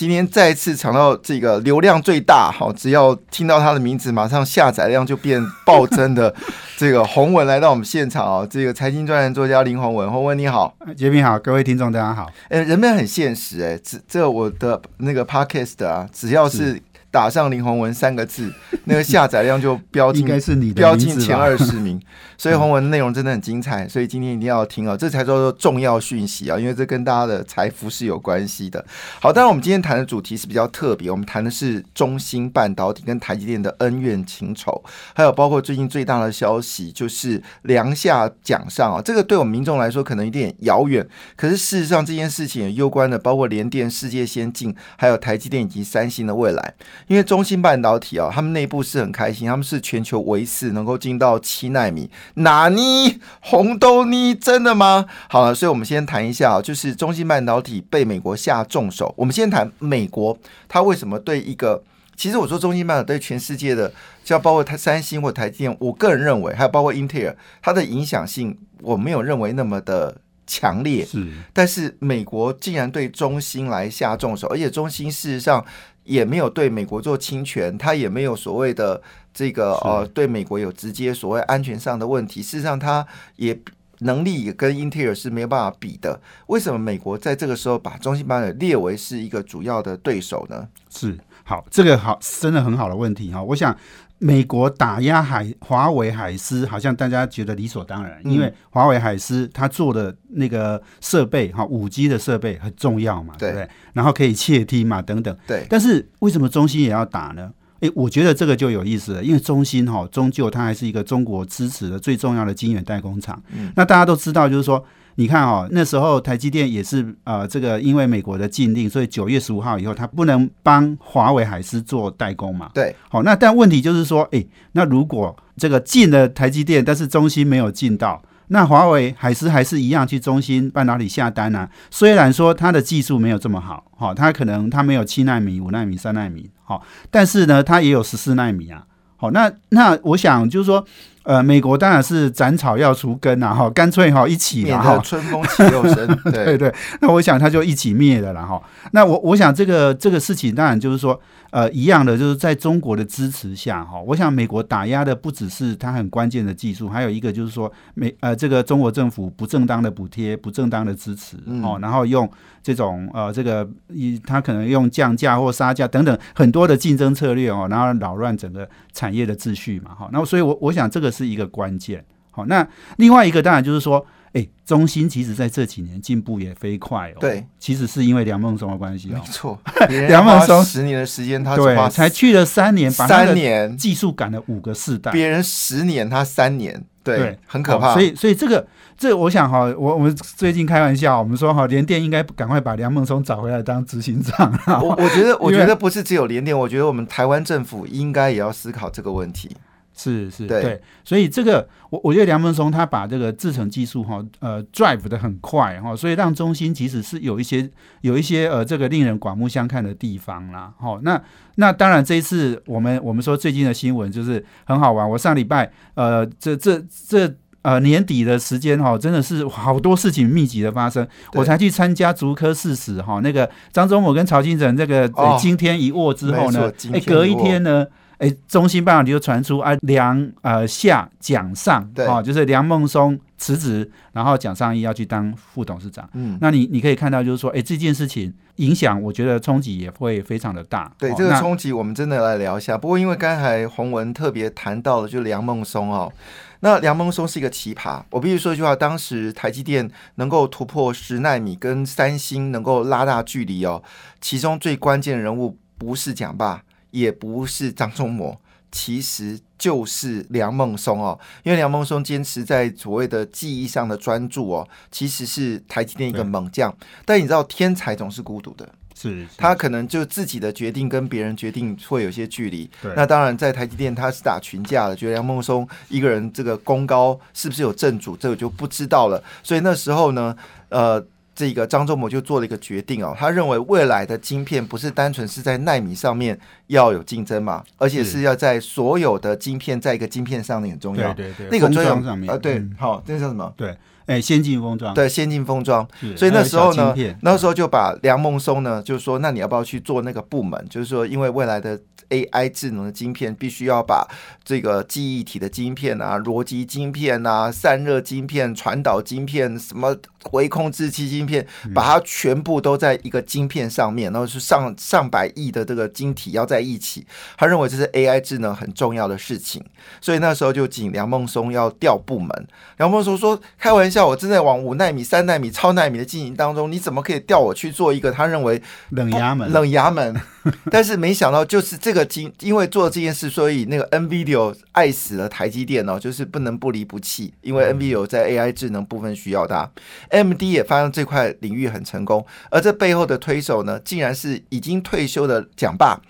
[0.00, 6.34] 今天再次抢到这个流量最大，好，只要听到他的名字，马上下载量就变暴增的
[6.78, 8.48] 这个洪文来到我们现场哦。
[8.50, 12.26] 这个财经专栏作家林洪文，洪文你好，杰明好，各位听众大家好。
[12.48, 16.80] 哎，人们很现实哎，这这我的那个 podcast 啊，只要是。
[17.10, 18.52] 打上林宏文三个字，
[18.84, 22.00] 那个下载量就标进，应该是你的标进前二十名。
[22.38, 28.82] 所以宏文内容真的很精彩，所以今天一定要听哦，这才叫做重要讯息啊，因为这跟大家的财富是有关系的。
[29.20, 46.74] 好，当然我们今天谈的主题是比较特别，我们谈的是中芯半导体跟台积电的恩怨情仇，还有包括最近最大的消息就是梁下奖上啊，这个对我们民众来说可能有点遥远，可是事实上这件事情也攸关的包括联电、世界先进，还有台积电以及三星的未来。
[47.10, 52.08] 因为中芯半导体啊，他们内部是很开心，他们是全球唯四能够进到七纳米。
[52.34, 55.06] 哪尼红豆尼真的吗？
[55.28, 59.12] 好了，所以我们先谈一下啊，就是中芯半导体被美国下重手。
[59.16, 60.38] 我们先谈美国，
[60.68, 61.82] 它为什么对一个？
[62.14, 70.16] 其实我说中芯半导体对全世界的，就要包括它三星或台积电，我个人认为还有包括英特尔，它的影响性我没有认为那么的
[70.46, 71.04] 强烈。
[71.04, 75.66] 是，但是美国竟然对中芯来下重手，而且中芯事实上。
[76.10, 79.00] 也没有对美国做侵权，他也没有所谓的
[79.32, 82.42] 这个呃，对美国有直接所谓安全上的问题。
[82.42, 83.56] 事实上，他也
[84.00, 86.20] 能力也跟英特尔是没有办法比的。
[86.48, 90.66] 为什么美国在这个时候把中兴半导体列为是一个主要的对手呢？
[90.90, 93.40] 是好，这个好，真的很好的问题哈。
[93.40, 93.76] 我想。
[94.22, 103.66] 美国打压海华为海思，好像大家觉得理所当然，因为华为海思它做的那个设备哈，五 G 的设备很重要嘛，对不对？
[103.94, 105.34] 然后可以窃听嘛，等等。
[105.46, 105.66] 对。
[105.70, 107.50] 但是为什么中兴也要打呢？
[107.80, 113.42] 诶，我觉得这个就有意思了，因为中兴哈，终究它还是一个中国支持的最重要的晶圆代工厂。
[113.56, 113.72] 嗯。
[113.74, 114.84] 那大家都知道，就是说。
[115.20, 122.70] 你看哦，那时候台积电也是呃，这个因为美国的禁令，所以九月十五号以后，它不能帮华为海思做代工嘛。
[122.72, 124.42] 对，好，那但问题就是说，哎，
[124.72, 131.68] 那如果这个进了台积电，但是中芯没有进到，那华为海思还是一样去中芯半导体下单啊？
[131.90, 138.86] 虽然说它的技术没有这么好，哈，它可能它没有七纳米、五纳米、三纳米，好，但是呢，它也有十四纳米啊。
[139.16, 140.82] 好，那那我想就是说。
[141.22, 146.74] 呃，美国当然是斩草要除根啊，哈，干脆哈一起嘛，哈，春风起又生， 对对。
[147.00, 148.60] 那我想他就一起灭了，啦，哈，
[148.92, 151.20] 那我我想这个这个事情当然就是说，
[151.50, 162.26] 呃，一样的，就是在中国的支持下，哈，我想美国打压的不只是它很关键的技术，还有一个就是说，美呃这个中国政府不正当的补贴、不正当的支持，哦，然后用
[162.62, 171.10] 这种呃这个一他可能用降价或杀价等等很多的竞争策略哦，然后扰乱整个产业的秩序嘛，哈，那所以我我想这个。
[171.10, 172.66] 是一个关键，好，那
[172.98, 177.16] 另外一个当然就是说，哎，中心其实在这几年进步也飞快哦。
[177.18, 179.58] 对，其实是因为梁孟松的关系，没错。
[179.88, 187.92] 梁孟松十年的时间，他对才去了三年，三年技术赶了五个世代，别人十年，他三年，对，很可怕。
[187.92, 188.64] 所以，所以这个，
[188.96, 194.56] 这我想哈，我我们最近开玩笑，我们说哈，联电应该赶快把梁孟松找回来当执行长。
[194.80, 199.56] 我我觉得， 我觉得不是只有联电，我觉得我们台湾政府应该也要思考这个问题。
[200.02, 207.68] 是是，对，所以这个我我觉得梁文松他把这个制程技术哈呃 drive 的很快哈，所以让中心其实是有一些
[208.00, 210.72] 有一些呃这个令人刮目相看的地方啦。
[210.78, 211.20] 好，那
[211.56, 215.10] 那当然这一次我们我们说最近的新闻就是很好玩。
[215.10, 225.06] 我上礼拜呃这这这呃年底的时间哈，真的是好多事情密集的发生，我才去参加竹科四史哈那个张忠谋跟曹金成这个
[225.38, 227.86] 惊天一握之后呢，哎隔一天呢。
[228.20, 236.06] 哎，中兴半导体就传出啊，梁呃下蒋上，啊，就是梁孟松辞职，然后蒋尚义要去当副董事长。
[236.12, 240.92] 嗯，那你你可以看到，就是说，哎，这件事情影响，我觉得冲击也会非常的大。
[240.98, 242.76] 对，这个冲击，我们真的来聊一下。
[242.76, 246.12] 不过，因为刚才洪文特别谈到了，就梁孟松哦，
[246.60, 248.02] 那梁孟松是一个奇葩。
[248.10, 253.82] 我必须说一句话，当时台积电能够突破十纳米，跟三星能够拉大距离哦，
[254.20, 256.62] 其中最关键的人物不是蒋爸。
[256.90, 258.38] 也不是张忠谋，
[258.70, 261.18] 其实就是梁孟松哦。
[261.42, 266.74] 因为梁孟松坚持在所谓的技艺上的专注哦，其实是台积电一个猛将。
[267.04, 268.68] 但你知道，天才总是孤独的。
[268.94, 272.70] 是他可能就自己的决定跟别人决定会有些距离。
[272.94, 279.22] 那当然在台积电他是打群架的，觉得梁孟松一个人这个功高是不是有正主，这个就不知道了。
[279.42, 280.36] 所以那时候呢，
[280.68, 281.04] 呃。
[281.32, 286.38] 这个张忠谋就做了一个决定哦，他认为未来的晶片不是单纯是在纳米上面
[286.70, 291.12] 要有竞争嘛，而且是要在所有的晶片在一个晶片上面很重要。
[291.14, 293.52] 对对对，那个封专有装上面啊，对嗯，好，这个叫什么？
[293.56, 293.76] 对，
[294.06, 295.86] 哎，先进封装，对，先进封装。
[296.16, 300.64] 所以那时候呢那时候就把梁孟松呢，就是说，那你要不要去做那个部门？
[300.70, 301.78] 就是说，因为未来的
[302.10, 304.06] AI 智能的晶片，必须要把
[304.44, 317.06] 这个记忆体的晶片啊、逻辑晶片啊、散热晶片、传导晶片、什么回控制器晶片，把它全部都在一个晶片上面，然后是上上百亿的这个晶体要在一起。
[317.36, 319.64] 他认为这是 AI 智能很重要的事情，
[320.00, 322.48] 所以那时候就请梁孟松要调部门。
[322.76, 330.14] 梁孟松说：“开玩笑，我正在往五纳米、三纳米、超纳米的进行当中，你怎么可以调我去做一个他认为冷衙门，冷衙门？
[330.70, 339.70] 但是没想到，就是这个经，因为做这件事，所以那个 NVIDIA 爱死了台积电哦，就是不能不离不弃，因为 NVIDIA 在 AI 智能部分需要它。
[340.08, 346.00] AMD 也发现这块领域很成功，而这背后的推手呢，竟然是已经退休的蒋爸。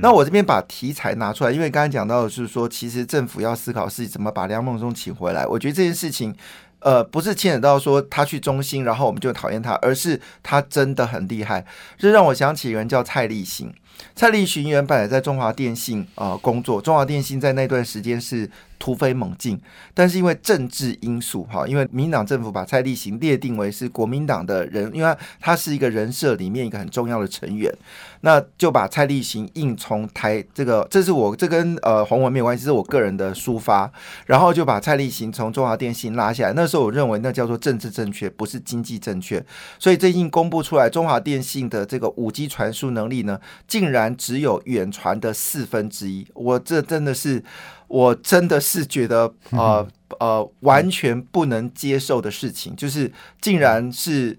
[0.00, 5.46] 那我这边把题材拿出来，因为刚才讲到的是说，其实政府要思考是怎么把梁孟松请回来。
[5.46, 6.34] 我觉得这件事情。
[6.80, 11.66] 呃，不是牵扯到说他去中心，然后我们就讨厌他，而是他真的很厉害。
[11.98, 13.74] 这让我想起一个人叫蔡立行。
[14.14, 18.48] 蔡立行原本在中华电信呃工作，中华电信在那段时间是
[18.78, 19.60] 突飞猛进，
[19.92, 27.72] 但是因为政治因素哈，因为民党政府把蔡立行列定为是国民党的人，因为他是一个人设里面一个很重要的成员，
[28.20, 33.90] 那就把蔡立行硬从台这个，这是我这跟呃洪文没有关系，是我个人的抒发，
[34.26, 36.52] 然后就把蔡立行从中华电信拉下来。
[36.52, 39.44] 那时候我认为那叫做政治正确，不是经济正确，
[39.78, 47.42] 所以最近公布出来，中华电信的这个五 G 传输能力呢，竟然只有远传的四分之一，我这真的是。
[47.88, 49.88] 我真的是觉得呃
[50.20, 54.38] 呃完全不能接受的事情，就是竟然是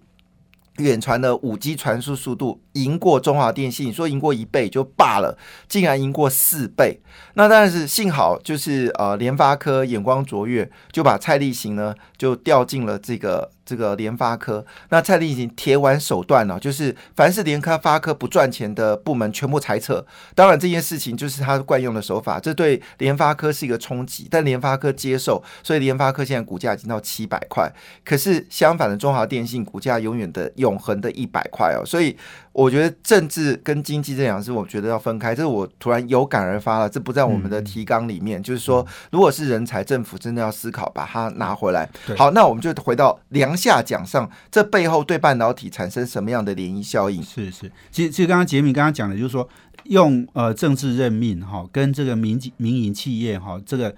[0.78, 5.38] 远传的五 G 传输速度赢过中华电信，说赢过一倍就罢了，
[5.68, 7.01] 竟然赢过四倍。
[7.33, 14.66] 那当然是幸好，就是呃联发科眼光卓越，就把蔡立行呢就调进了这个这个联发科。
[14.89, 20.06] 那蔡立行铁腕手段呢、就是凡是联发科不赚钱的部门全部裁撤。
[20.36, 27.71] 当然这件事情就是他惯用的手法，这对联发科是一个冲击，但联发科接受，所以联发科现在股价已经到七百块。
[28.04, 32.16] 可是相反的，中华电信股价永远的永恒的一百块哦，所以
[32.51, 41.90] 我觉得政治跟经济这两是我觉得要分开，这是我突然有感而发了，这不在我们的提纲里面，就是说如果是人才，政府真的要思考把它拿回来。
[42.18, 47.22] 好，那我们就回到梁下奖上，这背后对半导体产生什么样的涟漪效应？
[47.24, 49.48] 是是，其实其实刚刚杰米刚刚讲的，就是说
[49.86, 53.95] 用呃政治任命哈，跟这个民民营企业哈，这个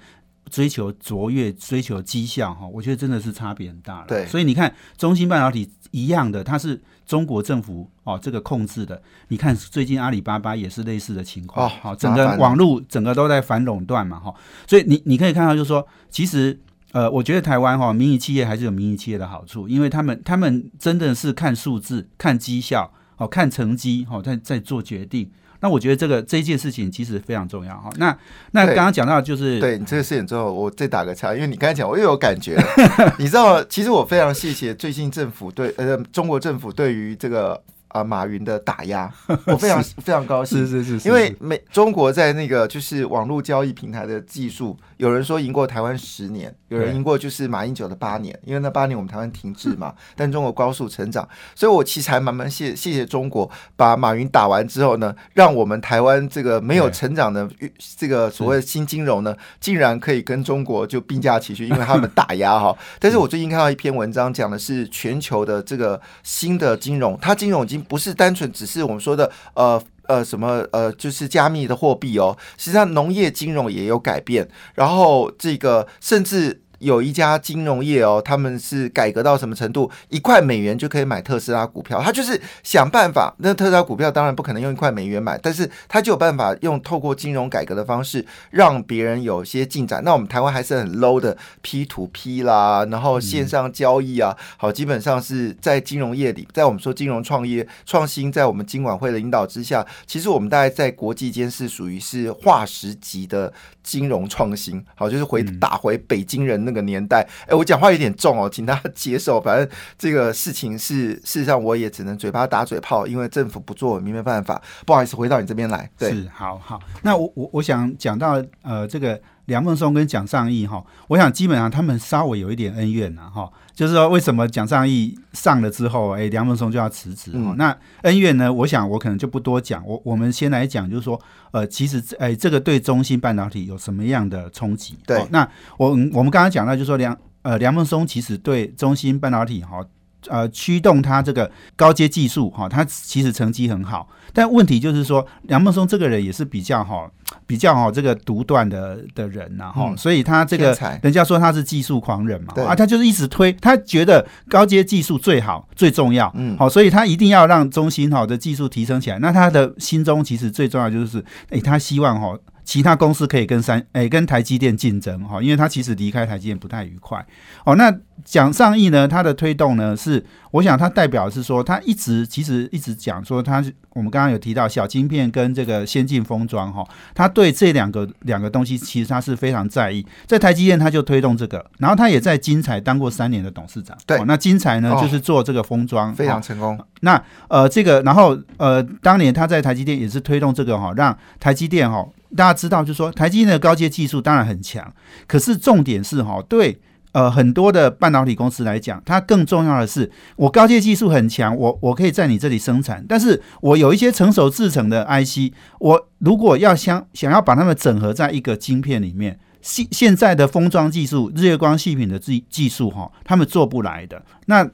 [0.51, 4.06] 追求卓越、追求绩效哈，我觉得真的是差别很大了。
[4.07, 9.01] 对所以你看中芯半导体一样的，它是中国政府哦这个控制的。
[9.30, 14.36] 你看最近阿里巴巴也是类似的情况，哦好、整个网络整个都在反垄断嘛哈，
[14.68, 16.59] 所以你你可以看到，就是说其实。
[16.94, 25.31] 呃，我觉得台湾哈、民营企业还是有民营企业的好处，因为他们他们真的是看数字、看绩效、哦看成绩、哦在在做决定。
[25.61, 28.17] 那我觉得这个这一件事情其实非常重要哈、那
[28.51, 32.63] 那对刚刚讲到就是对你这个事情之后，我再打个岔，因为你刚才讲，我又有感觉了。
[33.19, 39.11] 你知道，其实我非常谢谢最近政府对呃中国政府对于这个啊、马云的打压，
[39.47, 40.65] 我非常非常高兴。
[40.65, 57.49] 是是是因为美中国在那个就是网络交易平台的技术，有人说赢过台湾十年，有人赢过就是马英九的八年，因为那八年我们台湾停滞嘛，但中国高速成长，所以我其实还蛮蛮谢谢谢中国把马云打完之后呢，让我们台湾这个没有成长的
[57.97, 62.77] 这个所谓新金融呢，竟然可以跟中国就并驾齐驱，因为他们打压哈。
[63.01, 69.81] 但是我最近看到一篇文章，讲的是全球的这个新的金融，它金融已经不是单纯只是我们说的呃。
[70.11, 72.37] 呃，什么呃，就是加密的货币哦。
[72.57, 79.90] 实际上，农业金融也有改变，然后这个甚至有一家金融业哦，他们是改革到什么程度？
[80.09, 83.33] 一块美元就可以买特斯拉股票，他就是想办法。
[83.38, 90.04] 那特斯拉股票当然不可能用一块美元买，但是他就有办法用透过金融改革的方式，让别人有些进展。
[90.04, 107.28] 那我们台湾还是很 low 的 P to P 啦，然后线上交易啊，好，基本上是在金融业里，在我们说金融创业创新，在我们金管会的引导之下，其实我们大概在国际间是属于是化石级的金融创新，好，就是回打回北京人那那个年代。
[107.47, 109.42] 哎，我讲话有点重哦，请大家 接受。
[109.42, 114.61] 反正这个事情是事实上，我也只能嘴巴打嘴炮，因为政府不做，没办法。
[114.85, 115.90] 不好意思，回到你这边来。
[115.97, 116.80] 对，是好好。
[117.01, 123.52] 那我我我想讲到呃，这个梁孟松跟蒋尚义哈，我想基本上他们稍微有一点恩怨呐哈。
[123.74, 127.31] 就是说，为什么蒋尚义上了之后，哎，梁孟松就要辞职？
[127.56, 128.52] 那恩怨呢？
[128.52, 129.83] 我想我可能就不多讲。
[129.88, 131.19] 我我们先来讲，就是说，
[131.52, 134.98] 呃，其实，哎，这个对中芯半导体有什么样的冲击？
[135.07, 139.83] 对，那我我们刚刚讲到，就是说梁呃梁孟松其实对中芯半导体哈。
[140.28, 147.09] 呃，驱动他这个高阶技术哈，他其实成绩很好，但问题就是说，梁孟松这个人也是比较哈，
[147.47, 159.19] 比较哈这个独断的的人呐哈，所以他这个人家说他是技术狂人嘛，啊，他就是一直推，他觉得高阶技术最好最重要，嗯，好，所以他一定要让中心好的技术提升起来。
[159.19, 162.37] 那他的心中其实最重要就是，哎，他希望哈。
[162.63, 167.25] 其他公司可以跟三诶跟台积电竞争哈，因为他其实离开台积电不太愉快
[167.65, 167.75] 哦。
[167.75, 173.63] 那蒋尚义呢，他的推动呢是，我想他代表是说，他一直其实一直讲说，他
[173.94, 180.06] 我们刚刚有提到小晶片跟这个先进封装哈，他对这两个两个东西其实他是非常在意。
[180.27, 183.97] 在台积电他就推动这个，然后他也在金彩当过三年的董事长。
[184.06, 186.80] 对，那金彩呢就是做这个封装非常成功。
[187.01, 192.07] 那呃这个然后呃当年他在台积电也是推动这个哈，让台积电哈。
[192.35, 194.94] 大家知道，就是说台积电的高阶技术当然很强，
[195.28, 196.80] 可是重点是哈，对
[197.11, 214.69] 呃很多的半导体公司来讲，它更重要的是，我高阶技术很强，我我可以在你这里生产，但是我有一些成熟制成的 IC，我如果要想想要把它们整合在一个晶片里面，现现在的封装技术、日月光细品的技技术哈，他们做不来的那。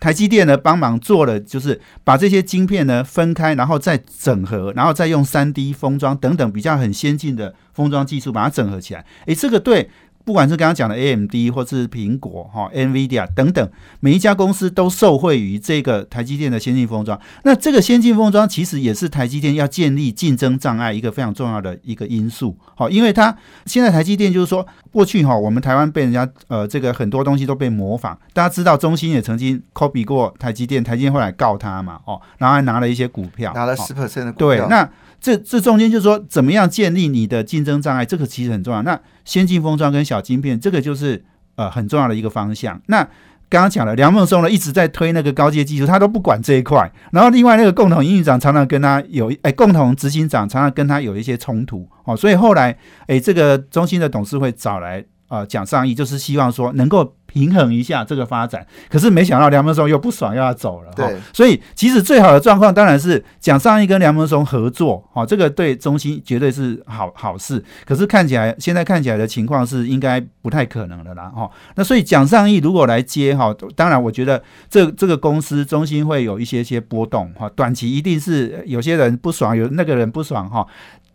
[0.00, 9.04] 台积电呢，帮忙做了，就是把这些晶片呢分开，然后再整合，然后再用三 D 封装等等比较很先进的封装技术把它整合起来。
[9.26, 9.90] 诶，这个对。
[10.24, 17.18] 不管是刚刚讲的 AMD 或是苹果哈 NVIDIA 等等，每一家公司都受惠于这个台积电的先进封装。
[17.42, 22.56] 那这个先进封装其实也是台积电要建立竞争障碍一个非常重要的一个因素。
[22.74, 23.36] 好，因为它
[23.66, 28.16] 现在台积电就是说，过去哈我们台湾被人家呃这个很多东西都被模仿。
[28.32, 34.48] 大家知道中芯也曾经 copy 过台积电，台积电后来告他嘛，哦，然后还拿了一些股票，拿了十 percent 的股票。
[34.48, 34.88] 对，那。
[35.20, 38.04] 这这中间就是说，怎么样建立你的竞争障碍？
[38.04, 38.82] 这个其实很重要。
[38.82, 41.22] 那先进封装跟小晶片，这个就是
[41.56, 42.80] 呃很重要的一个方向。
[42.86, 43.02] 那
[43.48, 46.90] 刚刚讲了，梁孟松呢一直在推那个高阶技术，他都不管这一块。
[47.12, 52.16] 然后另外那个共同营运长常常跟他有哎，共同执行长常常跟他有一些冲突哦。
[52.16, 57.14] 所以后来哎，这个中心的董事会找来啊讲上意，就是希望说能够。
[57.32, 60.90] 平衡一下这个发展，可是没想到梁文松又不爽，又要走了。
[60.96, 67.64] 对，所以其实最好的状况当然是蒋尚义跟梁文松合作，哈，这个对中心绝对是好好事。
[67.86, 71.48] 可是看起来现在看起来的情况是应该不太可能的啦，哈。
[71.76, 80.66] 那所以蒋尚义如果来接，哈，当然我觉得这这个公司中心会有一些些波动，哈，短期一定是有些人不爽，有那个人不爽，哈。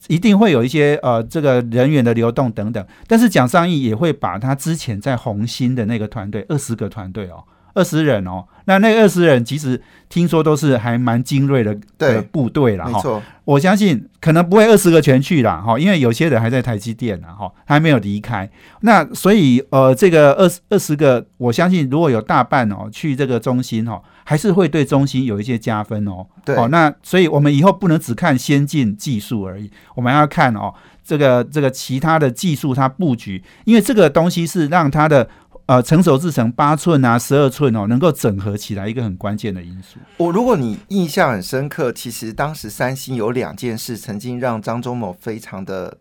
[0.08, 7.44] 一定会有一些呃，这个人员的流动等等，但是蒋尚义也会把他之前在红星的那个团队二十个团队哦，
[7.74, 13.22] 二十人哦，那那二十人其实听说都是还蛮精锐的的部队了哈。
[13.46, 18.50] 我相信可能不会二十个全去了哈，因为有些人还在台积电呢哈，还没有离开。
[18.82, 26.28] 那所以呃，这个二十二十个，我相信如果有大半哦去这个中心哦，还是会对中心有一些加分哦。
[26.44, 35.30] 对，哦，那所以我们以后不能只看先进技术而已，我们要看哦这个这个其他的技术它布局，因为这个东西是让它的。
[35.68, 39.98] 呃，成熟制成八寸啊，十二寸哦，能够整合起来一个很关键的因素。
[40.18, 45.98] 我如果你印象很深刻，其实当时三星有两件事曾经让张忠谋非常的。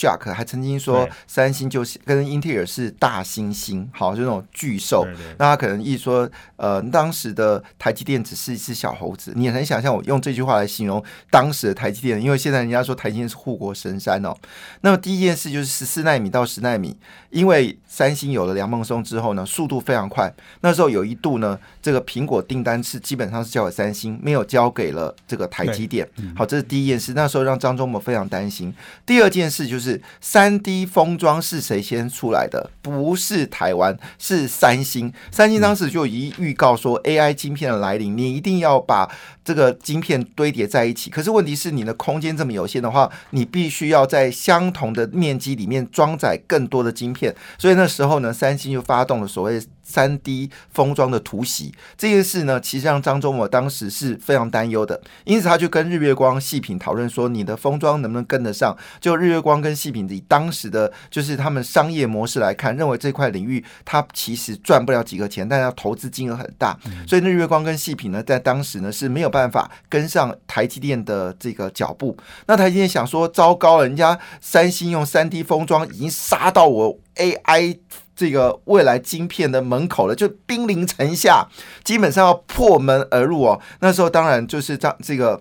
[0.00, 5.06] Shark 还曾经说三星就是跟英特尔是大猩猩，好，就那种巨兽。
[5.36, 6.26] 那他可能一说，
[6.56, 9.34] 呃，当时的台积电只是一只小猴子。
[9.36, 14.34] 你很想象我用这句话来形容当时的台积电，因为现在人家说台积电是护国神山哦。
[14.80, 16.96] 那么第一件事就是十四纳米到十纳米，
[17.28, 20.32] 因为三星有了梁孟松之后呢，速度非常快。
[20.62, 26.08] 那时候有一度呢，这个苹果订单是基本上是交给三星，没有交给了这个台积电。
[26.34, 27.12] 好，这是第一件事。
[27.12, 28.72] 那时候让张忠谋非常担心。
[29.04, 29.89] 第二件事就是。
[29.90, 32.70] 是三 D 封装是谁先出来的？
[32.80, 35.12] 不是台湾，是三星。
[35.30, 39.10] 三星当时就已预告说，AI 晶片的来临，你一定要把
[39.44, 41.10] 这个晶片堆叠在一起。
[41.10, 47.34] 可是问题是，你的空间这么有限的话，你必须要在相同的面积里面装载更多的晶片。
[47.58, 49.60] 所以那时候呢，三星就发动了所谓。
[49.90, 51.74] 三 D 封装的突袭。
[51.98, 58.76] 这件事呢，其实让张忠谋当时是非常担忧的，因此他就跟日月光、细品讨论说，你的封装能不能跟得上？
[59.00, 72.16] 就日月光跟细品以当时的就是他们商业模式来看，认为这块领域它其实赚不了几个钱，但要投资金额很大，所以日月光跟细品呢，在当时呢是没有办法跟上台积电的这个脚步。
[72.46, 77.78] 那台积电想说，糟糕了，人家三星用三 D 封装已经杀到我 AI
[78.20, 81.48] 这个未来晶片的门口了，就兵临城下，
[81.82, 83.58] 基本上要破门而入哦。
[83.80, 85.40] 那时候当然就是这这个。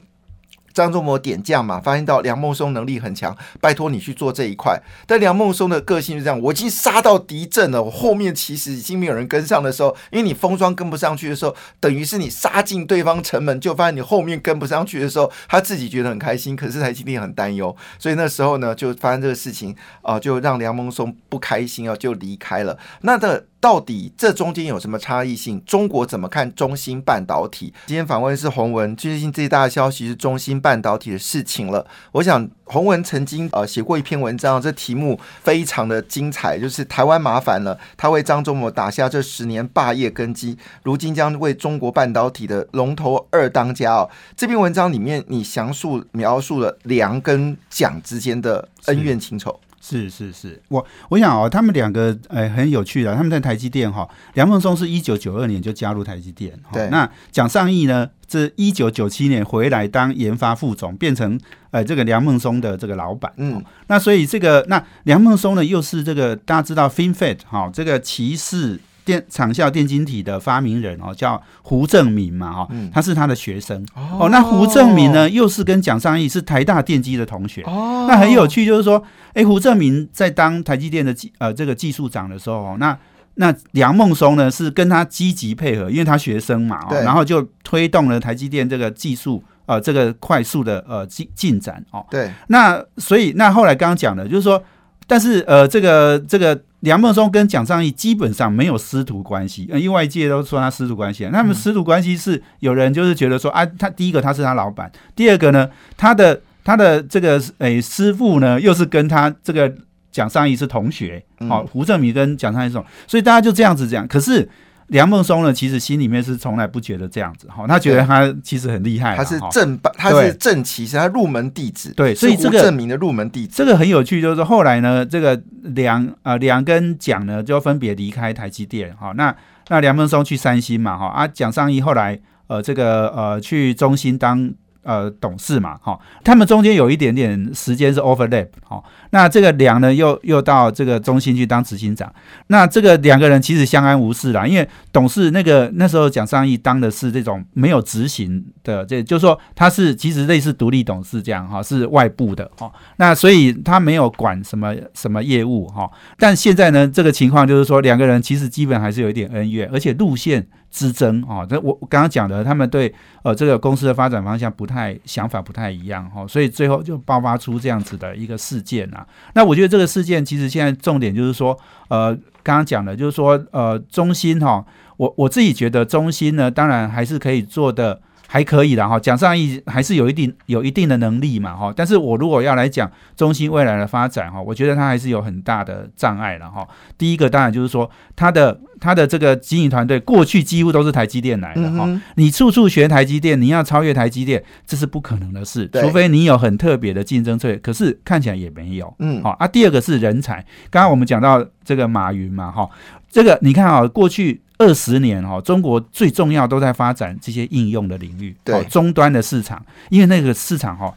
[0.83, 4.81] 张忠谋点将嘛，发现到梁孟松能力很强，拜托你去做这一块。
[5.05, 22.77] 但梁孟松的个性是这样，我已经杀到敌阵了，我后面其实已经没有人跟上的时候，因为你封装跟不上去的时候，等于是你杀进对方城门，就发现你后面跟不上去的时候，他自己觉得很开心，可是台积电很担忧，所以那时候呢，就发生这个事情啊，就让梁孟松不开心啊，就离开了。
[23.01, 23.45] 那的。
[23.61, 25.61] 到底这中间有什么差异性？
[25.65, 27.73] 中国怎么看中芯半导体？
[27.87, 31.85] 今天访问是洪文，最近最大的消息是中芯半导体的事情了。
[32.13, 44.09] 我想洪文曾经呃写过一篇文章，这题目非常的精彩，就是台湾麻烦了，他为张忠谋打下这十年霸业根基，如今将为中国半导体的龙头二当家哦。
[44.37, 49.59] 这篇文章里面你详述描述了梁跟蒋之间的恩怨情仇。
[49.81, 61.39] 是是是，我我想哦，他们两个哎很有趣的，他们在台积电哈，梁孟松是一九九二年就加入台积电，对，那蒋尚义呢，这一九九七年回来当研发副总，变成
[61.71, 68.79] 呃这个梁孟松的这个老板，嗯，那所以这个那梁孟松呢，又是这个大家知道 FinFET 哈，这个骑士。
[69.05, 74.29] 电厂效电晶体的发明人哦，叫胡正明嘛，哈，他是他的学生哦。
[74.29, 78.05] 那胡正明呢，又是跟蒋尚义是台大电机的同学哦。
[78.07, 79.03] 那很有趣，就是说，
[79.33, 82.97] 哎，胡正明在当台积电的技呃这个技术长的时候，那
[83.35, 92.05] 那梁孟松呢是跟他积极配合，因为他学生嘛，哦然后就推动了台积电这个技术呃这个快速的呃进进展哦。
[92.11, 94.63] 对，那所以那后来刚刚讲的，就是说，
[95.07, 96.61] 但是呃这个这个。
[96.81, 101.27] 梁孟松跟蒋尚义基本上没有师徒关系，因为外界都说他师徒关系。
[101.31, 109.73] 他们师徒关系是有人就是觉得说啊，他第一个他是他老板，第二个呢，他的他的这个诶师傅呢又是跟他这个
[110.11, 114.07] 蒋尚义是同学，好，胡正明跟蒋尚义这种，所以大家就这样子讲。
[114.07, 114.49] 可是。
[114.89, 129.35] 梁孟松呢，其实心里面是从来不觉得这样子哈，他觉得他其实很厉害，他是正班，他是正旗，是，他入门弟子，对，所以这个证明的入门弟子，这个很有趣，就是后来呢，这个梁啊梁跟蒋呢就分别离开台积电哈，那
[129.69, 134.53] 那梁孟松去三星嘛哈，啊蒋尚义后来呃这个呃去中兴当。
[134.81, 142.11] 呃，董事嘛，哈，他们中间有一点点时间是 overlap，哈，那这个梁呢，又又到这个中心去当执行长，
[142.47, 160.47] 那这个两个人其实相安无事啦，因为董事那个那时候蒋尚义当的是这种没有执行的，这就是说他是其实类似独立董事这样，哈，是外部的，哈，那所以他没有管什么什么业务，哈，但现在呢，这个情况就是说两个人其实基本还是有一点恩怨，而且路线。
[160.71, 169.05] 之争哦，这我刚刚讲的，他们对呃这个公司的发展方向不太想法不太一样哈，所以最后就爆发出这样子的一个事件啊。
[169.33, 174.65] 那我觉得这个事件其实现在重点就是说，呃，刚刚讲的，就是说呃中心哈，
[174.97, 178.01] 我我自己觉得中心呢，当然还是可以做的。
[178.31, 186.67] 还可以的哈，讲上一还是有一定有一定的能力嘛哈，但是我如果要来讲中兴未来的发展哈，我觉得它还是有很大的障碍了哈。
[186.95, 198.93] 第一个当然就是说它的它的这个经营团队过去几乎都是台积电来的哈，你处处学台积电，你要超越台积电，这是不可能的事，除非你有很特别的竞争策略，可是看起来也没有。
[198.99, 199.47] 嗯，好啊。
[199.47, 202.69] 第二个是人才，刚刚我们讲到这个马云嘛哈，
[203.09, 204.41] 这个你看啊，过去。
[204.59, 210.93] 二十年哈，中国最重要都在发展这些应用的领域，对终端的市场，因为那个市场哈，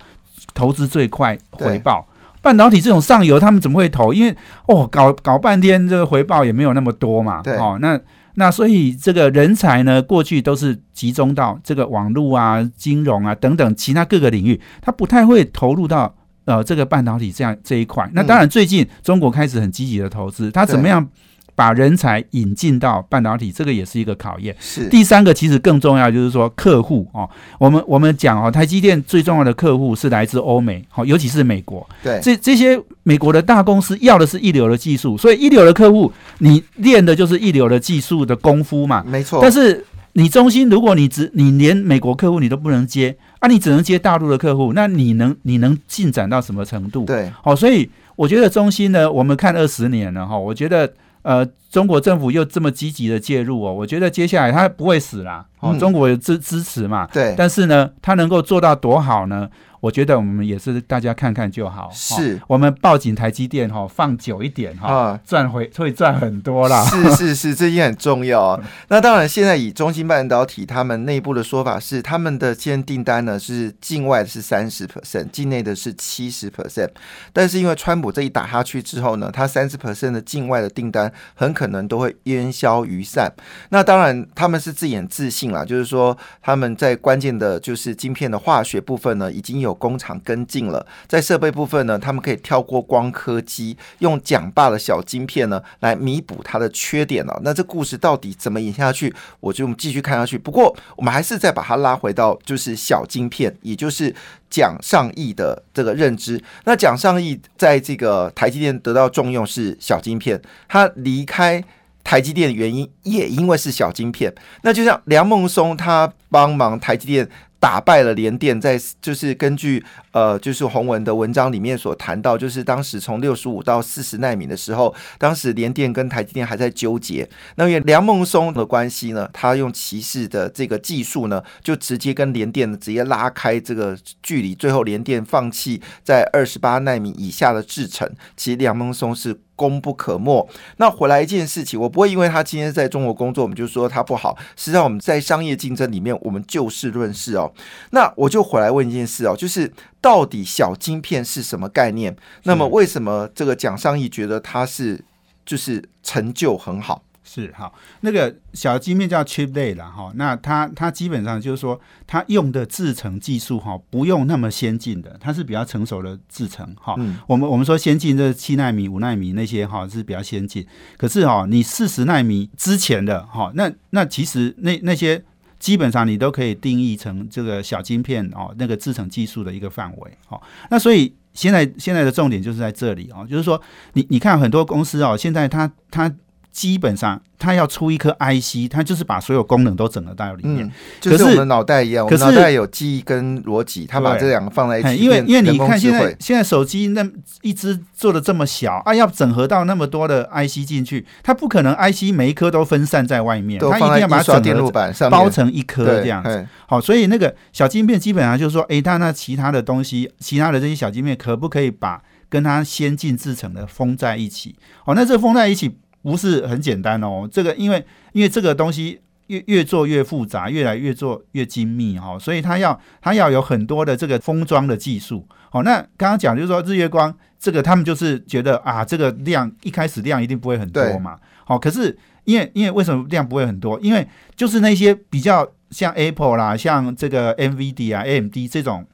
[0.52, 2.06] 投资最快回报。
[2.42, 4.12] 半导体这种上游，他们怎么会投？
[4.12, 7.40] 因为哦，搞搞半天这个回报也没有那么多嘛。
[7.40, 7.98] 对哦，那
[8.34, 16.12] 那所以这个人才呢，过去都是集中到这个网络啊、金融啊等等其他各个领域，他不太会投入到
[16.46, 18.10] 呃这个半导体这样这一块。
[18.12, 21.08] 那当然，最近中国开始很积极的投资，他怎么样？
[21.54, 24.56] 把人才引进到半导体，这个也是一个考验。
[24.58, 27.28] 是第三个，其实更重要就是说客户哦。
[27.58, 31.86] 我们我们讲哦，台积电最重要的客户是来自欧美，好，尤其是美国。
[32.02, 39.04] 对，这这些美国的大公司要的是一流的技术，所以一流的客户，你练的就是一流的技术的功夫嘛。
[39.06, 39.38] 没错。
[39.42, 39.84] 但是
[40.14, 47.04] 你中心，如果你只你连美国客户你都不能接啊，你只能接大陆的客户，那你能你能进展到什么程度？
[47.04, 50.90] 对，好，所以我觉得中心呢，我们看二十年了哈，我觉得。
[51.22, 55.46] 呃，中国政府又这么积极的介入哦，我觉得接下来他不会死啦。
[55.60, 57.08] 哦，中国有支支持嘛？
[57.12, 57.34] 对。
[57.36, 59.48] 但是呢，他能够做到多好呢？
[59.82, 61.90] 我觉得我们也是大家看看就好。
[61.92, 66.84] 是我们报警台积电哈，放久一点哈，赚回会赚很多啦。
[66.84, 68.62] 是是是，这也很重要。
[68.86, 76.90] 那当然，现在以中芯半导体他们内部的说法是，他们的现订单呢是境外是三十 percent，境内的是七十 percent。
[77.32, 83.32] 但是因为川普这一打下去之后呢，他三十 percent 的境外的订单很可能都会烟消云散。
[83.70, 89.71] 那当然他们是自演自信啦，就是说他们在关键的就是晶片的化学部分呢，已经有。
[89.74, 97.40] 工厂跟进了，在设备部分呢，他们可以跳过光刻机，用讲霸的小晶片呢来弥补它的缺点了。
[97.44, 99.14] 那这故事到底怎么演下去？
[99.40, 100.36] 我就继续看下去。
[100.36, 104.14] 不过我们还是再把它拉回到就是小晶片，也就是
[104.50, 106.42] 蒋尚义的这个认知。
[106.64, 111.62] 那蒋尚义在这个台积电得到重用是小晶片，他离开
[112.04, 114.34] 台积电的原因也因为是小晶片。
[114.62, 117.28] 那就像梁孟松他帮忙台积电。
[117.62, 127.28] 打败了联电，在就是根据呃，就是洪文的文章里面所谈到，就是当时从六十五到四十纳米的时候，当时联电跟台积电还在纠结。
[127.54, 138.10] 那因为梁孟松的关系呢，他用骑士的这个技术呢，就直接跟联电直接拉开这个距离，最后联电放弃在二十八纳米以下的制程。
[138.36, 139.38] 其实梁孟松是。
[139.56, 140.48] 功不可没。
[140.78, 144.36] 那回来一件事情，我不会因为他今天在中国工作，我们就说他不好。
[144.56, 147.52] 实际上，我们在商业竞争里面，我们就事论事哦。
[147.90, 152.16] 那我就回来问一件事哦，就是到底小晶片是什么概念？
[152.44, 155.04] 那么为什么这个蒋尚义觉得他是
[155.44, 157.02] 就是成就很好？
[157.24, 166.96] 是好，那个小晶片叫 chip day 了哈，那它它基本上就是说，它用的制程技术哈，不用那么先进的，它是比较成熟的制程哈。
[167.28, 175.24] 我们我们说先进这七纳米、五纳米那些哈是比较先进，可是哈，你四十纳米之前的哈，那那其实那那些
[175.60, 180.42] 基本上你都可以定义成这个小晶片哦，那个制程技术的一个范围哈。
[180.70, 186.12] 那所以现在现在的重点就是在这里哦，就是说你你看很多公司哦，现在它它。
[186.52, 195.02] 基本上，它要出一颗 IC，它就是把所有功能都整合到里面，就是我们脑袋一样，我们脑袋有记忆跟逻辑，它把这两个放在一起。
[195.02, 197.04] 因为因为你看现在现在手机那
[197.40, 204.70] 一只做的这么小啊，要整合到那么多的 IC 进去，它不可能 IC 每一颗都分散在外面，它一定要把它整合
[205.08, 206.46] 包成一颗这样子。
[206.66, 214.54] 好，所以那个小晶片基本上就是说，哎，它那其他的东西，其他的这些小晶片可不可以把跟它先进制成的封在一起？
[214.84, 215.78] 哦，那这封在一起。
[216.02, 225.26] 不是很简单哦，这个因为因为这个东西越越做越复杂，越来越做越精密哈，所以它要它要有很多的这个封装的技术。
[225.48, 231.18] 好，那刚刚讲就是说日月光这个，他们就是觉得啊，这个量一开始量一定不会很多嘛。
[231.44, 233.78] 好，可是因为因为为什么量不会很多？
[233.80, 238.84] 因为就是那些比较像 Apple 啦，像这个 NVD 啊、AMD 这种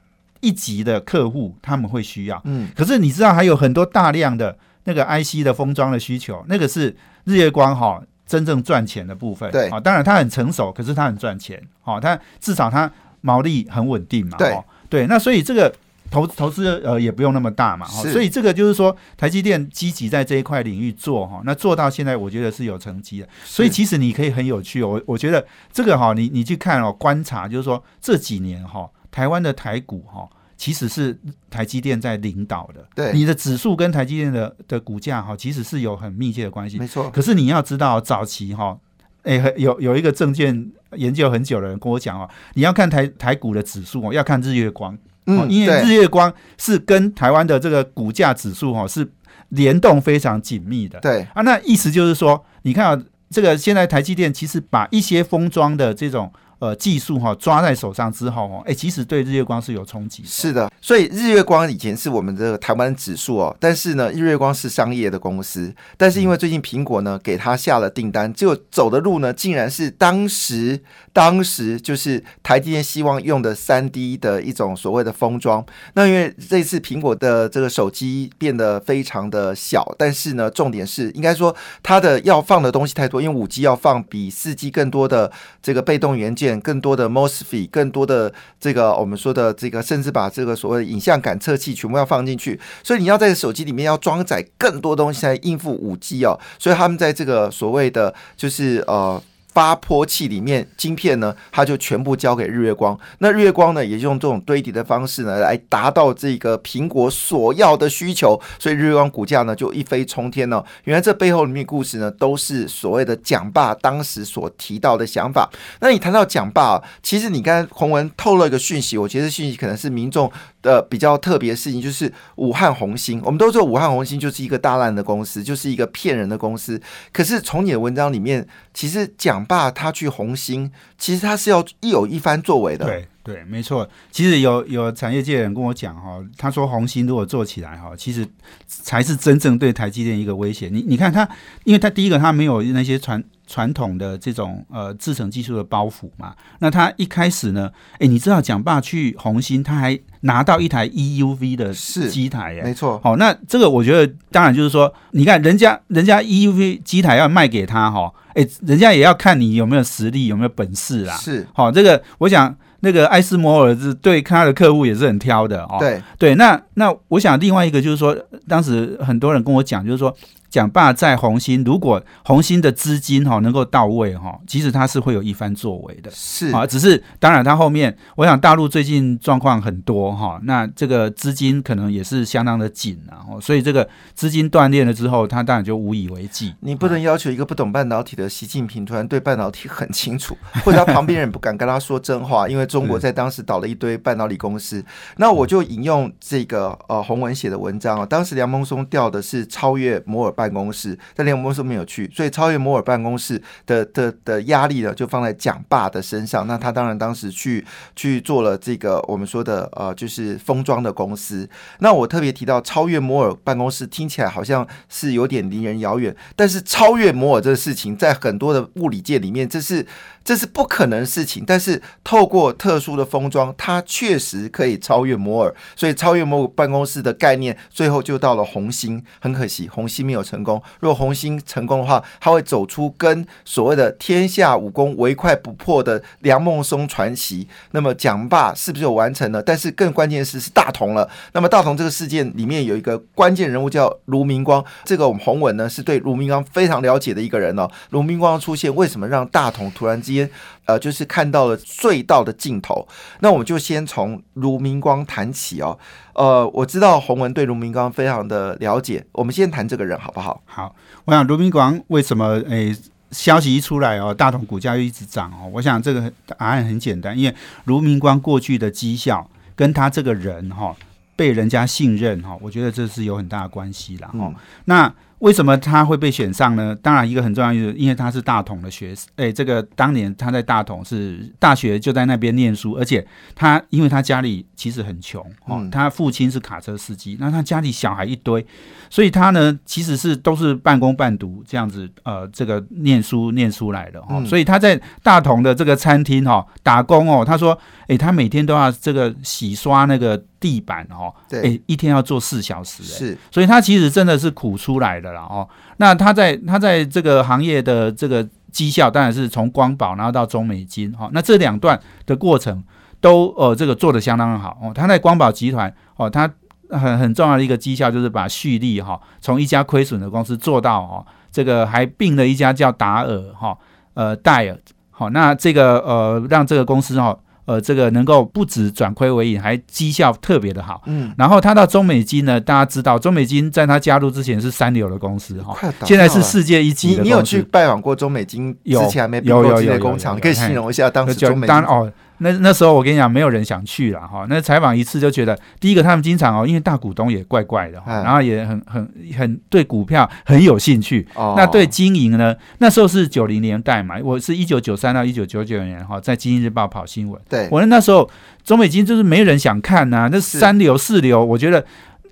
[0.41, 2.39] 一级的客户，他们会需要。
[2.45, 4.57] 嗯，可是你知道还有很多大量的。
[4.85, 9.51] 那个 IC 的封装的需求，那个是日月光哈真正赚钱的部分。
[9.51, 11.61] 对啊，当然它很成熟，可是它很赚钱。
[11.81, 14.37] 好，它至少它毛利很稳定嘛。
[14.37, 14.57] 对
[14.89, 15.73] 对，那所以这个
[16.09, 17.85] 投投资呃也不用那么大嘛。
[17.85, 23.27] 所以这个就是说，台积电积极在这一块领域做哈，那做到现在我觉得是有成绩的。
[23.43, 30.27] 所以其实你可以很有趣，我我觉得这个哈，你你去看哦，观察就是说这几年哈，台湾的台股哈。
[30.59, 31.17] 其实是
[31.49, 36.77] 台积电在领导的，对你的指数跟台积电的的股价哈，其实是有很密切的关系。
[36.77, 37.09] 没错。
[37.09, 38.77] 可是你要知道，早期哈，
[39.23, 49.09] 哎，有有一个证券研究很久的人跟我讲哦，你要看台台股的指数哦，要看日月光，嗯，因为日月光是跟台湾的这个股价指数哈是
[49.47, 50.99] 联动非常紧密的。
[50.99, 56.29] 对啊，那意思就是说，你看啊，这个现在台积电其实把一些封装的这种。
[56.59, 60.23] 呃，技术哈抓在手上之后哦，哎，其实对日月光是有冲击。
[60.25, 70.81] 是的，所以日月光以前是我们的台湾指数哦，但是呢，日月光是商业的公司，但是因为最近苹果呢给他下了订单，就走的路呢，竟然是当时
[71.13, 75.65] 当时就是台积电希望用的三 D 的一种所谓的封装。
[75.93, 85.31] 那因为这次苹果的这个手机变得非常的小，但是呢，重点是应该说它的要放的东西太多，因为五 G 要放比四 G 更多的
[85.63, 86.48] 这个被动元件。
[86.61, 99.21] 更多的 mosfet，更多的这个我们说的这个，甚至把这个所谓的影像感测器全部要放进去，所以你要在手机里面要装载更多东西来应付五 G 哦，所以他们在这个所谓的就是呃。
[99.59, 102.97] 八波器里面晶片呢，它就全部交给日月光。
[103.17, 108.39] 那日月光呢，也用这种堆叠的方式呢，来达到这个苹果所要的需求。
[108.57, 110.63] 所以日月光股价呢就一飞冲天了。
[110.85, 115.49] 原来这背后里面故事呢，都是所谓的蒋爸当时所提到的想法。
[115.81, 123.21] 那你谈到蒋爸，其实你刚才洪文透露一个讯息，我觉得讯息可能是民众的比较特别的事情，就是武汉红星。
[123.25, 126.81] 我们都知道武汉红星就是一个大烂的公司，就是一个骗人的公司。
[127.11, 132.85] 可是从你的文章里面，其实蒋爸他去红星，其实他是要一有一番作为的。
[132.85, 133.87] 对对，没错。
[134.09, 138.27] 其实有有产业界人跟我讲哈，他说红星如果做起来哈，其实
[138.65, 140.67] 才是真正对台积电一个威胁。
[140.67, 141.29] 你你看他，
[141.63, 146.33] 因为他第一个他没有那些传传统的这种呃制程技术的包袱嘛。
[146.57, 151.71] 那他一开始呢，哎，你知道蒋爸去红星，他还拿到一台 EUV 的
[152.09, 152.99] 机台耶，没错。
[153.03, 161.15] 好，那这个我觉得当然就是说，你看人家人家 EUV 机台要卖给他哈，哎，人家也要看你有没有实力，有没有本事啦。
[161.17, 162.57] 是，好，这个我想。
[162.81, 165.77] 那个艾斯摩尔是对他的客户也是很挑的哦。
[165.79, 168.15] 对对，那那我想另外一个就是说，
[168.47, 170.15] 当时很多人跟我讲，就是说。
[170.49, 176.09] 蒋爸在红星，如果红星的资金哈能够到位哈，其实他是会有一番作为的。
[176.11, 186.55] 是啊，只是当然他后面，我想大陆最近状况很多哈，那这个资金可能也是相当的紧啊，所以这个资金断裂了之后，他当然就无以为继。
[186.61, 190.35] 你不能要求一个不懂半导体的习近平突然对半导体很清楚，
[190.65, 194.83] 或者他旁边人不敢跟他说真话，因为中国在当时倒了一堆半导体公司。
[195.17, 200.33] 那我就引用这个呃洪文写的文章啊，当时梁孟松调的是超越摩尔。
[200.39, 206.47] 办公室，但连公司没有去，所以超越摩尔办公室的的的压力呢，就放在蒋爸的身上。
[206.47, 211.49] 那他当然当时去去做了这个我们说的呃，就是封装的公司。
[211.79, 219.85] 那我特别提到超越摩尔办公室，听起来好像是有点离人遥远，但是超越摩尔这个事情，在很多的物理界里面，这是。
[220.29, 229.03] 这是不可能的事情，但是透过特殊的封装，它确实可以超越摩尔，所以超越摩尔办公室的概念，最后就到了红星。
[229.19, 230.61] 很可惜，红星没有成功。
[230.81, 237.47] 如果红星成功的话，它会走出跟所谓的天下武功唯快不破的梁孟松传奇。
[237.71, 239.41] 那么蒋爸是不是有完成了？
[239.41, 241.09] 但是更关键的是是大同了。
[241.33, 247.67] 那么大同这个事件里面有一个关键人物叫卢明光，这个我们洪文呢是对卢明光非常了解的一个人哦。
[247.89, 250.18] 卢明光出现，为什么让大同突然之间？
[250.65, 252.87] 呃，就是看到了隧道的尽头。
[253.19, 255.77] 那我们就先从卢明光谈起哦。
[256.13, 260.41] 呃，我知道洪文对卢明光非常的了解，我们先谈这个人好不好？
[260.45, 262.75] 好，我想卢明光为什么诶，
[263.11, 265.49] 消息一出来哦，大同股价又一直涨哦。
[265.53, 270.75] 我想这个答案很简单，因为卢明光过去的绩效跟他这个人哈
[271.15, 274.33] 被人家信任哈，我觉得这是有很大的关系了哈。
[274.65, 276.75] 那为什么他会被选上呢？
[276.81, 279.07] 当然，一个很重要因因为他是大同的学生。
[279.17, 283.05] 哎，这个当年他在大同是大学就在那边念书，而且
[283.35, 288.45] 他因为他家里其实很穷哦，他父亲是卡车司机，那他家里小孩一堆，
[288.89, 294.23] 所以他呢其实是都是半工半读这样子，呃，这个念书念出来的哈。
[294.25, 305.11] 所以他在大同的这个餐厅哈打工哦，他说，哎，他每天都要这个洗刷那个地板哦，对，一天要做四小时，是，所以他其实真的是苦出来的。
[305.11, 305.47] 了哦，
[305.77, 312.63] 那他在他在这个行业的这个绩效，当然是从光宝然后到中美金哈，那这两段的过程
[313.01, 314.71] 都呃这个做的相当好哦。
[314.73, 316.31] 他在光宝集团哦，他
[316.69, 323.57] 很很重要的一个绩效就是把蓄力哈从一家亏损的公司做到哦这个还并了一家叫达尔哈
[323.93, 324.57] 呃戴尔
[324.91, 327.17] 好，那这个呃让这个公司哈。
[327.49, 330.83] 呃，这个能够不止转亏为盈，还绩效特别的好。
[330.85, 337.01] 嗯，然后他到中美金呢，大家知道中美金在他加入之前是三流的公司哈，现在是世界一级的。
[337.01, 340.19] 你有去拜访过中美金之前还没有有有工厂？
[340.19, 341.91] 可以形容一下当时中美金哦。
[342.19, 344.25] 那那时候我跟你讲，没有人想去了哈。
[344.29, 351.07] 那采访一次就觉得，第一个他们经常哦，因为大股东也怪怪的，然后也很很很对股票很有兴趣。
[351.15, 352.35] 那对经营呢？
[352.59, 357.19] 那时候是九零年代嘛，我是一九九三到一九九九年哈，在《经济日报》跑新闻。
[357.27, 358.09] 对，我那时候
[358.43, 361.65] 中美金就是没人想看呐，那三流四流，我觉得。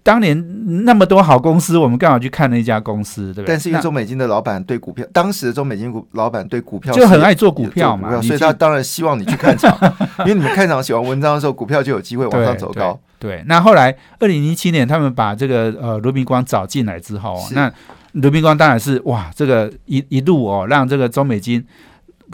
[0.07, 3.45] 当年那么多好公司，我们刚好去看了一家公司，对不对？
[3.47, 9.77] 但是因为中美金的老板对股票，当时的中美金股老板对股票就很爱做股票嘛，所以他当然希望你去看场，
[10.23, 12.97] 因为你们看场写完文章的时候，股票就有机会往上走高。
[13.19, 17.69] 对，那后来二零零七年他们把这个呃卢明光找进来之后，那
[18.13, 21.61] 卢明光当然是哇，这个一一路哦，让这个中美金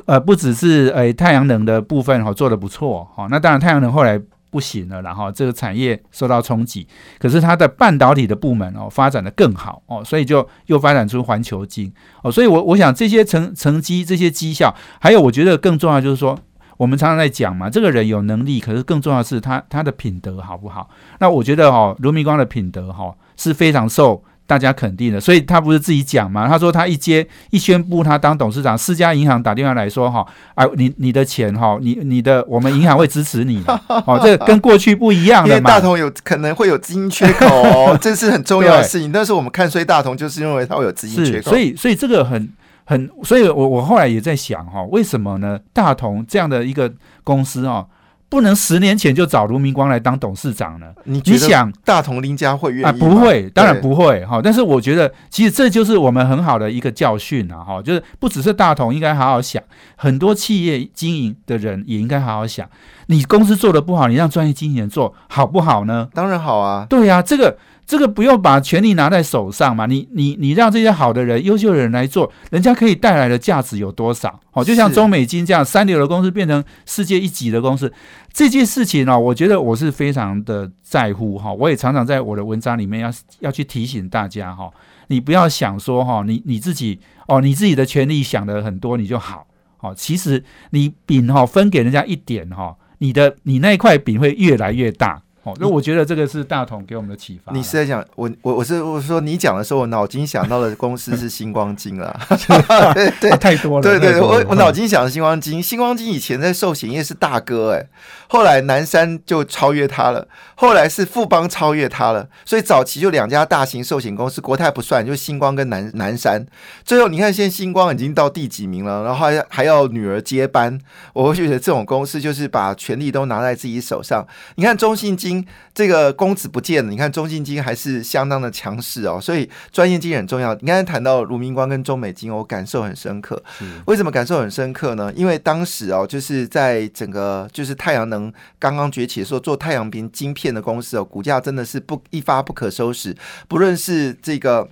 [0.06, 4.22] 呃不只是诶太阳能的部分哦做的不错哈，那当然太阳能后来。
[4.54, 6.88] 不行了，然后这个产业受到冲击，
[7.18, 16.38] 可是它的半导体的部门哦发展的更好哦，所以就又发展出环球金哦，所以我我想这些成成绩、这些绩效，还有我觉得更重要就是说，
[16.78, 20.88] 我们常常在讲嘛，这个人有能力，可是更重要的是他他的品德好不好？
[21.20, 24.24] 那我觉得哦，卢明光的品德哈是非常受。
[24.46, 26.48] 大家肯定的，所以他不是自己讲嘛？
[26.48, 30.26] 他说他一接一宣布他当董事长，四家银行打电话来说哈，
[30.56, 35.70] 哎，你你的钱哈，你你的我们银行会支持你的， 哦，这跟过去不一样的嘛。
[35.70, 39.12] 大同有可能会有资金缺口， 这是很重要的事情。
[39.12, 41.50] 但是我们看衰大同，就是因为它会有资金缺口。
[41.50, 42.50] 所以所以这个很
[42.84, 45.58] 很，所以我我后来也在想哈，为什么呢？
[45.72, 46.92] 大同这样的一个
[47.24, 47.86] 公司啊。
[48.34, 50.88] 不能十年前就找卢明光来当董事长呢？
[51.04, 52.92] 你你想大同林家会愿意啊？
[52.92, 54.42] 不会，当然不会哈。
[54.44, 57.64] 但是我觉得，其实这就是我们很好的一个教训啊！
[57.64, 59.62] 哈，就是不只是大同应该好好想，
[59.96, 62.68] 很多企业经营的人也应该好好想。
[63.06, 66.10] 你公司做的不好，你让专业经纪人做好不好呢？
[66.16, 66.88] 当然好啊。
[66.90, 67.56] 对呀，这个。
[67.86, 69.86] 这个不用把权力拿在手上嘛？
[69.86, 74.40] 你你你让这些好的人、优秀的人来做，人家可以带来的价值有多少？
[74.54, 77.92] 哦，就像中美金这样三流的公司变成世界一级的公司，
[78.32, 81.52] 这件事情呢，我觉得我是非常的在乎哈。
[81.52, 84.72] 我也常常在我的文章里面要要去提醒大家哈，
[85.08, 89.46] 你不要想说哈，你你自己哦，你自己的权利想的很多你就好，
[89.82, 95.22] 哦，其实你饼哈分给人家一点哈，你的你那一块饼会越来越大。
[95.44, 97.52] 哦，那我觉得这个是大同给我们的启发。
[97.52, 102.18] 你是在讲我我我是我说你讲的时候，我脑筋想到的公司是星光金了，
[102.96, 103.84] 对对，太多了。
[103.84, 107.86] 对对，我我脑筋想的星光金，星光金以前在寿险业是大哥哎，
[108.30, 110.26] 后来南山就超越他了，
[110.56, 116.46] 后来是富邦超越他了，所以早期就两家大型寿险公司，国泰不算，就星光跟南南山。
[116.86, 120.80] 最后你看现在星光已经到第几名了，然后还还要女儿接班，
[121.12, 124.26] 我会觉得这种公司就是把权力都拿在自己手上。
[124.56, 125.33] 你看中信金。
[125.74, 130.54] 这个公子不见了，你看中信金还是相当的强势哦，所以专业金很重要。
[130.56, 133.42] 你刚才谈到卢明光跟中美金，我感受很深刻。
[133.86, 135.14] 为什么感受很深刻呢？
[135.16, 143.16] 因为当时哦，就是在整个就是太阳能刚刚崛起的时候，做太阳屏晶片的公司哦，股价真的是不一发不可收拾。
[143.48, 144.68] 不论是这个。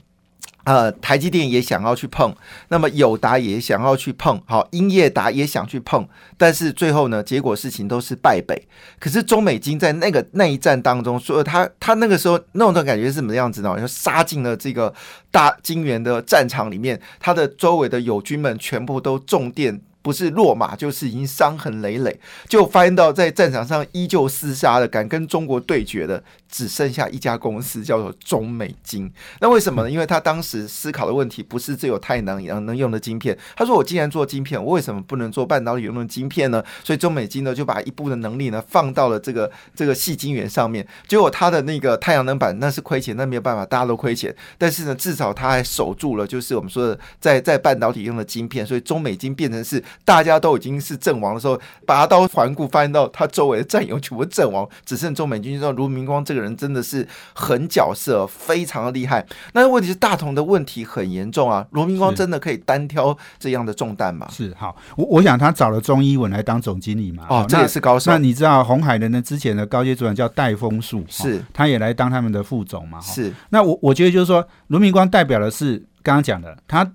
[0.63, 2.35] 呃，台积电也想要去碰，
[2.69, 8.67] 那么友达也想要去碰，好，英业达也想去碰，但是最后呢，结果事情都是败北。
[8.99, 13.75] 可是中美金在那个那一战当中，说他他那个时候那种感觉是什么样子呢？
[13.79, 14.93] 就杀进了这个
[15.31, 19.81] 大金元的战场里面，他的周围的友军们全部都中电。
[20.01, 22.19] 不是落马，就是已经伤痕累累。
[22.47, 29.11] 就发现到在战场上依旧厮杀的，敢跟中国对决的，只剩下一家公司，叫做中美金。
[29.39, 29.91] 那为什么呢？
[29.91, 33.37] 因为他当时思考的问题不是只有太阳能能用的晶片。
[33.55, 40.87] 他说：“我既然做晶片，我为什么不能做半导体用的晶片呢？”所以中美金呢就把一部分的能力呢放到了这个这个细晶圆上面。
[41.07, 44.35] 结果他的那个太阳能板那是亏钱，那没有办法，大家都亏钱。
[44.57, 48.65] 但是呢，至少他还守住了，就是我们说的在在半导体用的晶片。
[48.65, 49.83] 所以中美金变成是。
[50.03, 55.51] 大家都已经是阵亡的时候，拔刀环顾，发现到他周围的战友全部阵亡，只剩中美军。
[55.51, 59.23] 知道卢明光这个人真的是狠角色，非常的厉害。
[59.53, 64.27] 那问题是大同的问题很严重啊，卢明光真的可以单挑这样的重担吗？
[64.31, 67.25] 是好，我我想他找了钟一文来当总经理嘛。
[67.29, 68.11] 哦，这也是高手。
[68.11, 72.99] 那你知道红海的呢之前的高阶主管叫戴丰树，是他也来当他们的副总嘛？
[73.01, 73.31] 是。
[73.49, 76.91] 那我我觉得就是说，卢明光代表的是刚刚讲的，他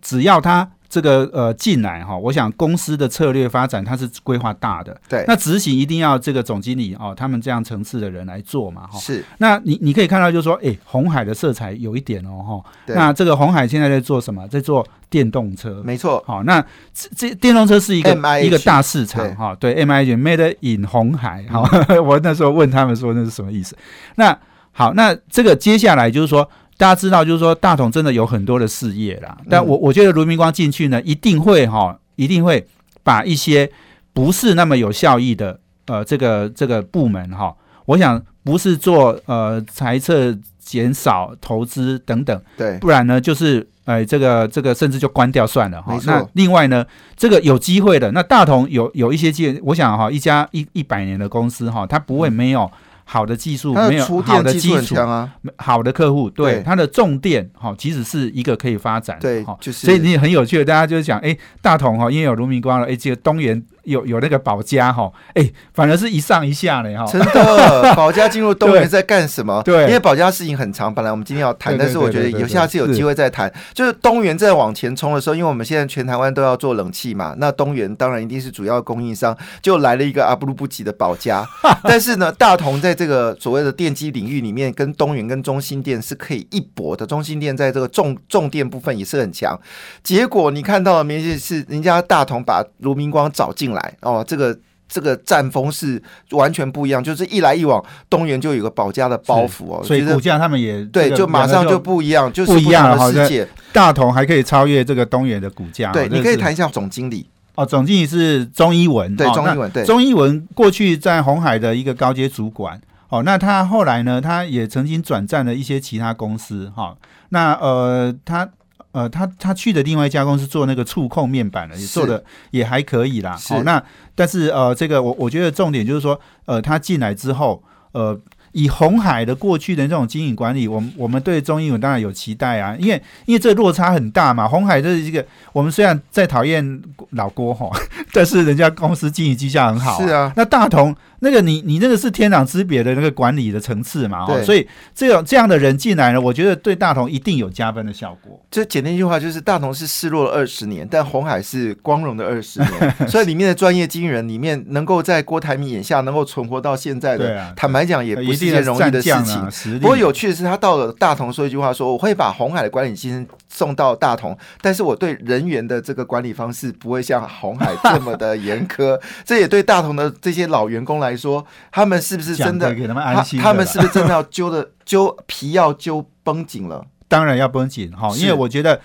[0.00, 0.72] 只要他。
[0.92, 8.98] 这个呃进来哈，我想公司的策略发展它是规划大的，对，那执行一定要这个总经理哦，他们这样层次的人来做嘛哈。
[8.98, 12.70] 是，那你你可以看到就是说，哎，红海的色彩有一点哦哈。
[12.94, 14.46] 那这个红海现在在做什么？
[14.48, 16.22] 在做电动车，没错。
[16.26, 16.60] 好，那
[16.92, 18.10] 这这电动车是一个
[18.44, 19.56] 一个大市场哈。
[19.58, 21.66] 对，M I H Made in 红海哈。
[22.04, 23.74] 我那时候问他们说那是什么意思？
[24.16, 24.38] 那
[24.72, 26.46] 好，那这个接下来就是说。
[26.78, 32.66] 大家知道，就是说大同真的有很多的事业啦，但我我觉得卢明光进去呢，一定会哈，一定会
[33.04, 33.70] 把一些
[34.12, 37.54] 不是那么有效益的呃这个这个部门哈，
[37.86, 45.96] 我想不是做呃财测减少投资等等，对，不然呢就是呃这个这个甚至就关掉算了哈。
[46.04, 46.84] 那另外呢，
[47.16, 52.68] 这个有机会的，那大同有有一些机，我想哈，一家一一百年的公司哈，它不会没有。
[53.04, 67.04] 好的技术没有好的基础啊，好的客户对它的重电哈，其实是一个可以发展对，就是所以你很有趣的，大家就是讲哎，大同哈，因为有卢明光了，哎，这个东元有有那个保家哈，哎，反而是一上一下呢哈。
[67.10, 69.62] 真的， 保家进入东元在干什么？
[69.64, 73.52] 对，因为保家事情很长，本来我们今天要谈，但是我觉得有下次有机会再谈。
[73.74, 81.46] 就是东元在往前冲的时候，因为我们现在全台湾都要做冷气嘛，那东元当然一定是主要供应商，就来了一个阿布鲁布吉的保家。
[81.84, 87.04] 但是呢，大同在这个所谓的电机领域里面，跟东元跟中心电是可以一搏的。
[87.06, 89.58] 中心电在这个重重电部分也是很强。
[90.02, 94.56] 结果你看到的明显是人家大同把卢明光找进来哦，这个
[94.88, 103.48] 这个战风是完全不一样，就是一来一往，东元就有个保家的包袱哦，所以股价他们也对，就马上就不一样，就是不一样的世界。
[103.72, 116.96] 大同还可以超越这个东元的股价，对，你可以谈一下总经理哦，总经理是钟一文，对，钟一文，对，钟一文过去在红海的一个高阶主管，哦，那他后来呢，他也曾经转战了一些其他公司，哈，
[117.30, 118.48] 那呃，他。
[118.92, 123.36] 呃，他他去的另外一家公司做那个触控面板的，也做的也还可以啦。
[123.48, 123.82] 好，那
[124.14, 127.62] 但是呃，这个我我觉得重点就是说，呃，他进来之后，
[127.92, 128.18] 呃，
[128.52, 134.46] 以红海的过去的这种经营管理，我们我们对中英文当然有期待啊，因为因为这落差很大嘛。
[134.46, 137.70] 红海这是一个，我们虽然在讨厌老郭哈，
[138.12, 139.98] 但是人家公司经营绩效很好。
[140.02, 140.94] 是啊，那大同。
[141.24, 148.40] 那个你你那个是天壤之别的那个管理的层次嘛，哦，所以这种这样的人进来呢，我觉得对大同一定有加分的效果。
[148.50, 152.94] 就简单一句话，就是大同是失落了二十年，但红海是光荣的二十年。
[153.06, 159.78] 所以里面的专业经纪人里面，能够在郭台铭眼下能够存活到现在的，坦白讲也不是一件容易的事情。
[159.78, 168.98] 不过有趣的是，他到了大同说一句话，说我会把红海的管理精送到大同，但是我对人员的这个管理方式不会像红海这么的严苛。
[169.24, 171.11] 这也对大同的这些老员工来。
[171.12, 172.86] 来说，他们是不是真的给？
[172.88, 176.84] 他们安心他们是不是真的要揪的 揪皮要揪绷紧了？
[177.06, 178.80] 当然要绷紧哈，因为我觉得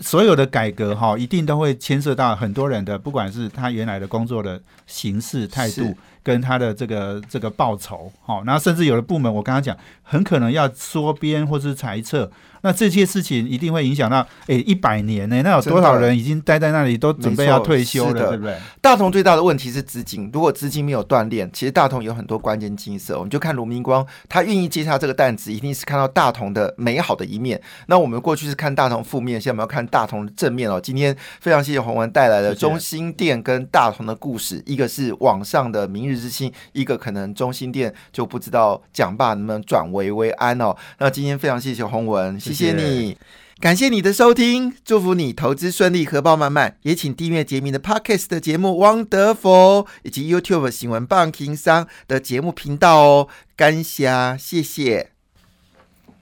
[0.00, 12.30] 所有的改革哈，一定都会牵涉到很多人的，不管是他原来的工作的形式态度，跟他的这个这个报酬哈，然后甚至有的部门，我刚刚讲，很可能要缩编或是裁撤。
[12.62, 15.40] 那这些事情一定会影响到，哎，一百年呢？
[15.42, 18.56] 那有多少人已经待在那里，都准备要退休了，对不对？
[18.80, 23.16] 大同最大的问题是资金，如果资金没有锻炼，其实大同有很多关键金色。
[23.16, 27.60] 我们就看卢明光，他愿意接下这个担子，一定是看到大同的美好的一面。
[27.86, 30.80] 那我们过去是看大同负面，现在我们要看大同的正面哦。
[30.80, 40.74] 今天非常谢谢洪文带来的中心店跟大同的故事，一个是网上的明日之星，一个可能中心店就不知道蒋爸能不能转危为安哦。
[40.98, 42.38] 那今天非常谢谢洪文。
[42.48, 43.16] 谢谢你，
[43.60, 46.76] 感谢你的收听，祝福你投资顺利，荷包满满。
[46.82, 48.68] 也请订阅杰明的 Podcast 的节目
[49.06, 53.28] 《Wonderful》，以及 YouTube 新闻棒情商的节目频道哦。
[53.56, 55.17] 感谢，谢谢。